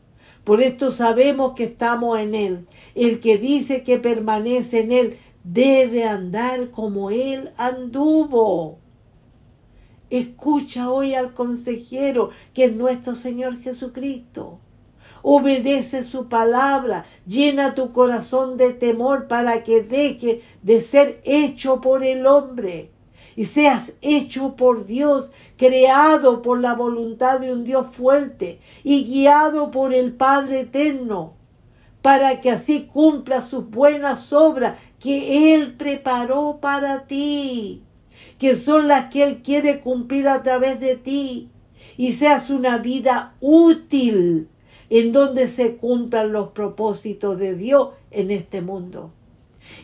Por 0.44 0.60
esto 0.60 0.90
sabemos 0.90 1.52
que 1.52 1.64
estamos 1.64 2.18
en 2.18 2.34
Él. 2.34 2.66
El 2.94 3.20
que 3.20 3.38
dice 3.38 3.84
que 3.84 3.98
permanece 3.98 4.80
en 4.80 4.92
Él 4.92 5.18
debe 5.44 6.04
andar 6.04 6.70
como 6.70 7.10
Él 7.10 7.50
anduvo. 7.56 8.78
Escucha 10.12 10.90
hoy 10.90 11.14
al 11.14 11.32
consejero 11.32 12.28
que 12.52 12.64
es 12.66 12.76
nuestro 12.76 13.14
Señor 13.14 13.62
Jesucristo. 13.62 14.58
Obedece 15.22 16.04
su 16.04 16.28
palabra, 16.28 17.06
llena 17.26 17.74
tu 17.74 17.92
corazón 17.92 18.58
de 18.58 18.74
temor 18.74 19.26
para 19.26 19.64
que 19.64 19.82
deje 19.82 20.42
de 20.60 20.82
ser 20.82 21.22
hecho 21.24 21.80
por 21.80 22.04
el 22.04 22.26
hombre 22.26 22.90
y 23.36 23.46
seas 23.46 23.92
hecho 24.02 24.54
por 24.54 24.84
Dios, 24.84 25.30
creado 25.56 26.42
por 26.42 26.60
la 26.60 26.74
voluntad 26.74 27.40
de 27.40 27.50
un 27.50 27.64
Dios 27.64 27.86
fuerte 27.90 28.60
y 28.84 29.04
guiado 29.04 29.70
por 29.70 29.94
el 29.94 30.12
Padre 30.12 30.60
eterno, 30.60 31.32
para 32.02 32.42
que 32.42 32.50
así 32.50 32.84
cumpla 32.92 33.40
sus 33.40 33.70
buenas 33.70 34.30
obras 34.34 34.78
que 35.00 35.54
Él 35.54 35.72
preparó 35.72 36.58
para 36.60 37.06
ti, 37.06 37.82
que 38.42 38.56
son 38.56 38.88
las 38.88 39.06
que 39.06 39.22
Él 39.22 39.40
quiere 39.40 39.78
cumplir 39.78 40.26
a 40.26 40.42
través 40.42 40.80
de 40.80 40.96
ti, 40.96 41.48
y 41.96 42.14
seas 42.14 42.50
una 42.50 42.78
vida 42.78 43.36
útil 43.40 44.48
en 44.90 45.12
donde 45.12 45.46
se 45.46 45.76
cumplan 45.76 46.32
los 46.32 46.48
propósitos 46.48 47.38
de 47.38 47.54
Dios 47.54 47.90
en 48.10 48.32
este 48.32 48.60
mundo. 48.60 49.12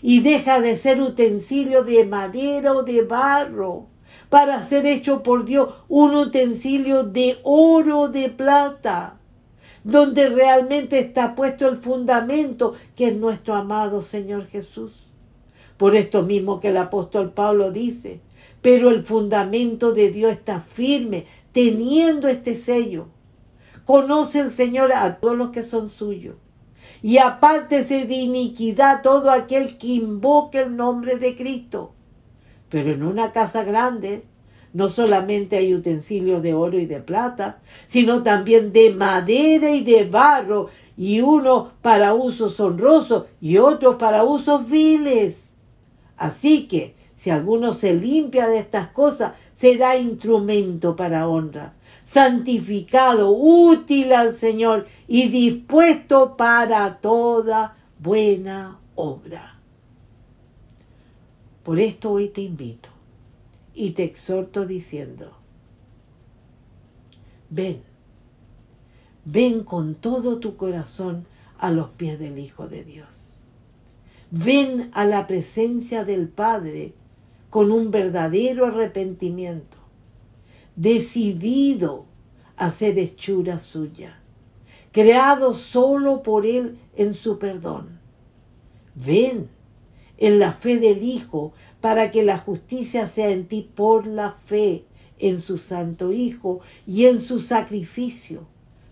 Y 0.03 0.23
deja 0.23 0.61
de 0.61 0.77
ser 0.77 1.01
utensilio 1.01 1.85
de 1.85 2.05
madera 2.05 2.73
o 2.73 2.83
de 2.83 3.03
barro 3.03 3.87
para 4.29 4.66
ser 4.66 4.87
hecho 4.87 5.23
por 5.23 5.44
Dios 5.44 5.68
un 5.88 6.16
utensilio 6.16 7.05
de 7.05 7.38
oro, 7.44 8.09
de 8.09 8.29
plata 8.29 9.21
donde 9.85 10.31
realmente 10.31 10.99
está 10.99 11.37
puesto 11.37 11.68
el 11.68 11.77
fundamento 11.77 12.75
que 12.97 13.07
es 13.07 13.16
nuestro 13.16 13.55
amado 13.55 14.03
Señor 14.03 14.49
Jesús. 14.49 15.07
Por 15.77 15.94
esto 15.94 16.23
mismo 16.23 16.59
que 16.59 16.71
el 16.71 16.77
apóstol 16.77 17.31
Pablo 17.31 17.71
dice, 17.71 18.21
pero 18.68 18.90
el 18.90 19.02
fundamento 19.02 19.94
de 19.94 20.11
Dios 20.11 20.31
está 20.31 20.61
firme, 20.61 21.24
teniendo 21.52 22.28
este 22.28 22.54
sello. 22.54 23.07
Conoce 23.87 24.40
el 24.40 24.50
Señor 24.50 24.92
a 24.92 25.20
todos 25.20 25.38
los 25.38 25.52
que 25.52 25.62
son 25.62 25.88
suyos. 25.88 26.37
Y 27.02 27.16
apártese 27.16 28.04
de 28.04 28.14
iniquidad 28.16 29.00
todo 29.00 29.31
aquel 29.31 29.78
que 29.78 29.87
invoque 29.87 30.61
el 30.61 30.76
nombre 30.76 31.16
de 31.16 31.35
Cristo. 31.35 31.94
Pero 32.68 32.92
en 32.92 33.04
una 33.04 33.33
casa 33.33 33.64
grande 33.64 34.24
no 34.74 34.90
solamente 34.90 35.57
hay 35.57 35.72
utensilios 35.72 36.42
de 36.42 36.52
oro 36.52 36.78
y 36.78 36.85
de 36.85 37.00
plata, 37.00 37.61
sino 37.87 38.22
también 38.22 38.74
de 38.74 38.92
madera 38.92 39.70
y 39.70 39.83
de 39.83 40.04
barro, 40.04 40.68
y 40.94 41.22
uno 41.22 41.72
para 41.81 42.12
usos 42.12 42.61
honrosos 42.61 43.24
y 43.40 43.57
otro 43.57 43.96
para 43.96 44.24
usos 44.24 44.68
viles. 44.68 45.54
Así 46.18 46.68
que, 46.68 46.97
si 47.18 47.31
alguno 47.31 47.74
se 47.74 47.94
limpia 47.94 48.46
de 48.46 48.61
estas 48.61 48.90
cosas, 48.90 49.33
será 49.57 49.98
instrumento 49.98 50.94
para 50.94 51.26
honra, 51.26 51.74
santificado, 52.04 53.33
útil 53.33 54.12
al 54.12 54.35
Señor 54.35 54.87
y 55.09 55.28
dispuesto 55.28 56.37
para 56.37 56.98
toda 57.00 57.76
buena 57.98 58.78
obra. 58.94 59.59
Por 61.64 61.81
esto 61.81 62.12
hoy 62.12 62.28
te 62.28 62.40
invito 62.40 62.88
y 63.74 63.90
te 63.90 64.04
exhorto 64.04 64.64
diciendo, 64.64 65.33
ven, 67.50 67.83
ven 69.24 69.64
con 69.64 69.96
todo 69.96 70.38
tu 70.38 70.57
corazón 70.57 71.26
a 71.59 71.72
los 71.72 71.88
pies 71.90 72.20
del 72.20 72.38
Hijo 72.38 72.68
de 72.68 72.85
Dios. 72.85 73.35
Ven 74.31 74.90
a 74.94 75.04
la 75.04 75.26
presencia 75.26 76.04
del 76.04 76.28
Padre 76.28 76.94
con 77.50 77.72
un 77.72 77.90
verdadero 77.90 78.66
arrepentimiento, 78.66 79.76
decidido 80.76 82.06
a 82.56 82.70
ser 82.70 82.98
hechura 82.98 83.58
suya, 83.58 84.20
creado 84.92 85.54
solo 85.54 86.22
por 86.22 86.46
Él 86.46 86.78
en 86.96 87.14
su 87.14 87.38
perdón. 87.38 88.00
Ven 88.94 89.48
en 90.18 90.38
la 90.38 90.52
fe 90.52 90.78
del 90.78 91.02
Hijo 91.02 91.52
para 91.80 92.11
que 92.11 92.24
la 92.24 92.38
justicia 92.38 93.06
sea 93.08 93.30
en 93.30 93.46
ti 93.46 93.70
por 93.74 94.06
la 94.06 94.32
fe 94.32 94.84
en 95.18 95.40
su 95.40 95.58
Santo 95.58 96.12
Hijo 96.12 96.61
y 96.87 97.06
en 97.06 97.20
su 97.20 97.40
sacrificio, 97.40 98.46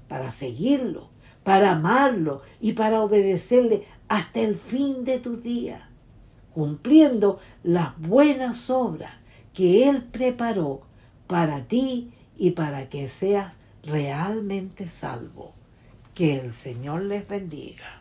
para 0.08 0.30
seguirlo, 0.30 1.08
para 1.42 1.72
amarlo 1.72 2.42
y 2.60 2.72
para 2.72 3.02
obedecerle 3.02 3.84
hasta 4.08 4.40
el 4.40 4.56
fin 4.56 5.04
de 5.04 5.18
tu 5.18 5.36
día, 5.36 5.90
cumpliendo 6.56 7.38
las 7.62 7.98
buenas 7.98 8.70
obras 8.70 9.12
que 9.52 9.90
Él 9.90 10.04
preparó 10.04 10.80
para 11.26 11.64
ti 11.64 12.14
y 12.38 12.52
para 12.52 12.88
que 12.88 13.10
seas 13.10 13.52
realmente 13.82 14.88
salvo. 14.88 15.52
Que 16.14 16.40
el 16.40 16.54
Señor 16.54 17.02
les 17.02 17.28
bendiga. 17.28 18.00